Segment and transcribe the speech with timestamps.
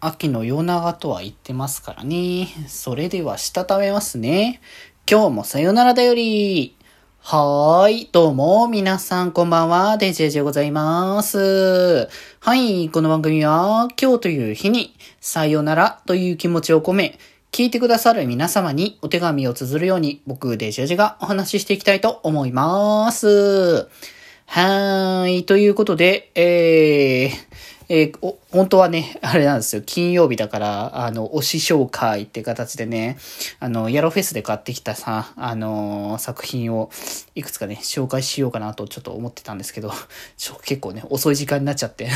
[0.00, 2.46] 秋の夜長とは言ってますからね。
[2.68, 4.60] それでは、したためますね。
[5.10, 6.76] 今日もさよならだより。
[7.18, 8.08] はーい。
[8.12, 9.98] どうも、皆さん、こんばんは。
[9.98, 12.08] デジェジでございます。
[12.38, 12.90] はい。
[12.90, 17.18] この番組は、今日という日に、さよならという気持ちを込め、
[17.50, 23.88] 聞いてくださる皆様にお手紙を綴るように、僕、デジェジがお話ししていきたいと思います。
[24.46, 25.44] はーい。
[25.44, 29.80] ということで、えー、えーお、本当はね、あれなんですよ。
[29.80, 33.16] 金曜日だから、あの、推し紹介って形でね、
[33.60, 36.90] あの、ヤロフェスで買ってきたさ、あのー作品を
[37.34, 39.90] いくつかね、紹介しようかなとちょっと思ってたんですけど、
[40.36, 42.10] ちょ結構ね、遅い時間になっちゃって。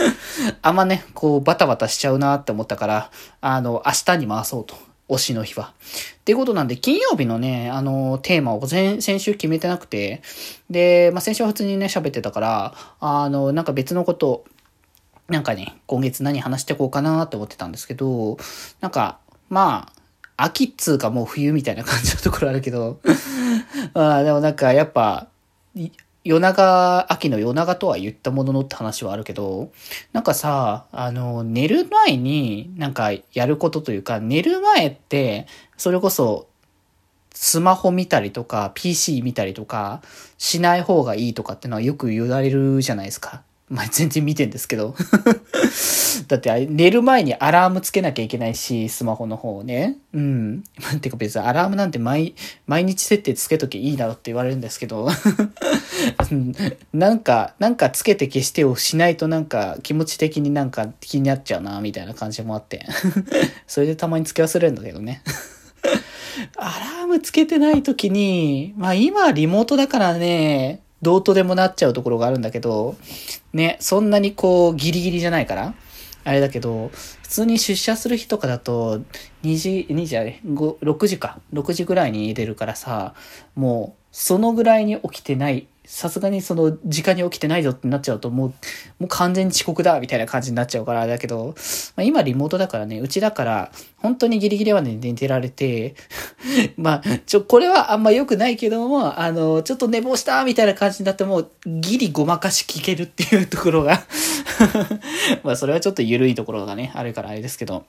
[0.62, 3.10] あんまね、こう、バタバタしちゃうなって思ったから、
[3.42, 4.90] あの、明日に回そうと。
[5.10, 5.74] 推しの日は。
[6.20, 10.22] っていうことなんで、金曜日のね、あの、テーマを先先週決めてなくて、
[10.70, 14.44] で、まあ、先週は普通にね、喋ってたから、あの、なんか別のこと、
[15.30, 18.36] なんかね、今月何話してこうかなって思ってたんですけど、
[18.80, 19.88] なんか、ま
[20.36, 22.98] あ、秋っつうかもう冬みたいな感じのところあるけど、
[23.94, 25.28] あでもなんかやっぱ、
[26.24, 29.70] 夜長、秋の夜長とは言ったもののって話はあるけど、
[30.12, 35.46] なんかさ、あの、寝る前になんかやることというか、寝る前って、
[35.76, 36.48] それこそ、
[37.32, 40.02] スマホ見たりとか、PC 見たりとか、
[40.38, 43.42] しない方がいいとかってのはよく言われるじゃないですか。
[43.70, 44.96] まあ、全然見てんですけど。
[46.26, 49.96] だって、寝る前にアラームつけなきゃいけないし、スマホの方をね。
[50.12, 50.64] うん。
[51.00, 52.34] てか別にアラームなんて毎、
[52.66, 55.08] 毎日設定つけときゃいいだろって言われるんですけど。
[56.92, 62.84] なんか、なんかつけて消してをしないとなんか気持ち的になんか気になっちゃうな、みたいな感じもあって。
[63.68, 65.22] それでたまにつけ忘れるんだけどね。
[66.56, 72.96] アラームつけてない時に、まあ今はリモートだからね、どうとでもなっちゃうところがあるんだけど、
[73.52, 75.74] ね、そんなにこうギリギリじゃないから、
[76.24, 76.90] あれだけど、
[77.22, 79.00] 普通に出社する日とかだと、
[79.42, 83.14] 2時、2時あれ、5 6時か、6時ぐらいに出るからさ、
[83.54, 88.48] もう、そのぐらいに起きてない、さすがにその時間に起きてないぞってなっちゃうと、もう、
[89.00, 91.56] もう完全に遅刻だ、みたいな感じになっちゃうから、だけど、
[91.96, 95.96] まあ、今リモートだからね、うちだから、本当にギリギリまで寝てられて、
[96.78, 104.04] まあ、ちょ、これはあんま良くないけども、あの、ちょっと寝坊したみたいな感じになっても、ギリごまかし聞けるっていうところが、
[105.42, 107.84] まあ、それはちょっと緩いところがね、あるからあれですけど、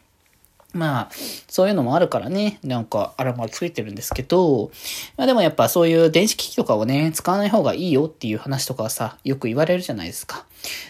[0.73, 1.09] まあ、
[1.47, 4.71] そういうのもあるからね、なんかアラームはついてるんですけど、
[5.17, 10.45] まあでもやっぱそういう電子機器とかをね、使わない方がいいよっていう話とかはさ、よく言われるじゃないですか。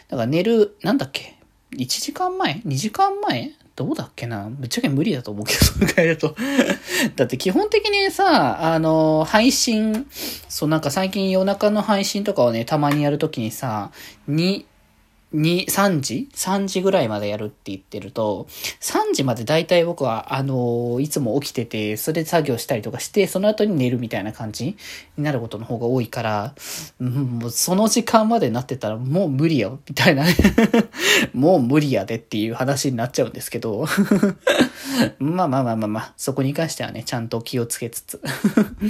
[0.10, 1.36] だから寝る、なんだっけ
[1.72, 3.52] ?1 時間前 ?2 時間前？
[3.76, 4.50] どうだっけな？
[4.52, 6.36] ぶっちゃけ無理だと思うけど、そのくらいだと。
[7.16, 10.06] だって基本的にさ、あの、配信、
[10.50, 13.92] そうなんか最近夜中の配信とかをね、たまにやるときにさ、
[14.28, 14.66] に、
[15.34, 18.48] 2、3時 ?3 時ぐらいまでやるって言ってると、
[18.82, 24.76] 3時まで大体僕は、あのいつも起きてて、それで作業したりとかして、その後に寝るみたいな感じ
[25.18, 26.54] になることの方が多いから、
[27.00, 27.10] うん、
[27.40, 30.26] もうその時間までなってたらもう無理よ、みたいな。
[31.34, 33.86] もう無理やでっていう話になっちゃうんですけど。
[35.20, 38.22] まあまあまあまあまあ、そこに関してはね、ちゃんと気をつけつつ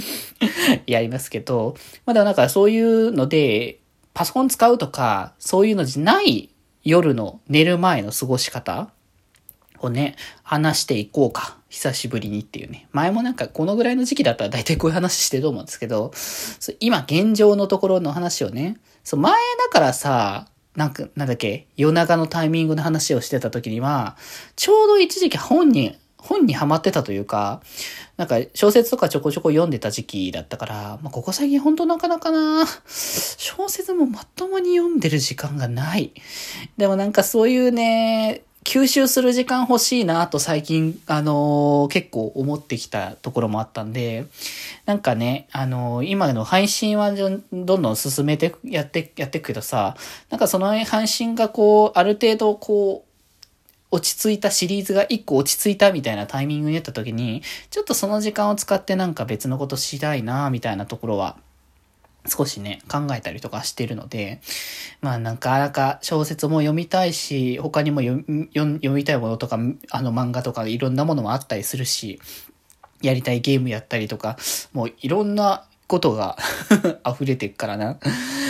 [0.86, 3.78] やりますけど、まあでもなんかそういうので、
[4.14, 6.50] パソコン使うとか、そういうのじゃない
[6.84, 8.90] 夜の寝る前の過ごし方
[9.80, 11.56] をね、話していこうか。
[11.68, 12.86] 久しぶりにっていうね。
[12.92, 16.12] 前もなんかこのぐらいの時期だったら大体こういう話してると思うんですけど、
[16.80, 19.38] 今現状のところの話をね、そう前だ
[19.70, 24.16] からさ、なんか、なんだっけ、夜長のタイミングの話をしてた時には、
[24.56, 27.60] ちょうど一時期本に、本にハマってたというか、
[28.16, 36.12] なんか小説とかちょこちょこ読んでた時期だったから、まあ、ここ最近本当なかなかな、小説もまともに読んでる時間がない。
[36.76, 44.26] でもなんかそういうね、吸収する時間欲しいなと最近、あのー結構思ってきたところもあったんで、
[44.86, 49.96] なんかね、あのー今の配信はどんどんどん進めてやって、やっていくけどさ、
[50.30, 53.11] なんかその配信がこう、ある程度こう、
[53.92, 61.36] 落ち着いたシリーズが一個落ち着いたみたいなタイミングになった時に、ちょっとその時間を使ってなんか別のことしたいなみたいなところは、
[62.26, 64.40] 少しね、考えたりとかしてるので、
[65.02, 68.24] まあなんか、なか小説も読みたいし、他にも読
[68.54, 69.58] 読みたいものとか、
[69.90, 72.18] あの漫画とかいろんなものもあったりするし、
[73.02, 74.38] やりたいゲームやったりとか、
[74.72, 76.38] もういろんなことが
[77.06, 77.98] 溢れてっからな。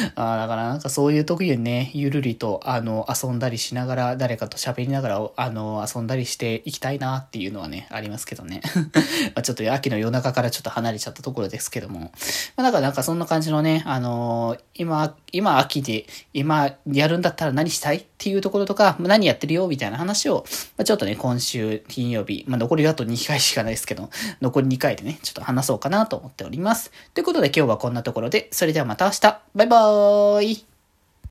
[0.16, 8.62] あだからなんかそういう時にね、ゆるりと、あの、遊んだりしながら、誰かと喋りながら、あの、遊んだりしていきたいなっていうのはね、ありますけどね。
[9.34, 12.12] まちょっと秋の夜中からちょっと離れちゃったところですけども。
[12.56, 20.44] まあだからなんかそんな感じのね、あの今、今秋で、今やるんだったら何したいっていうところとか、何やってるよみたいな話を、
[20.76, 24.10] まあ、ちょっとね、今週金曜日、まあ残りあと2回しかないですけど、
[24.40, 26.92] 残り2回でね、ちょっと話そうかなと思っております。
[27.14, 29.20] ということで今日はこんなところで、それではまた明日
[29.54, 30.71] バイバーイーい。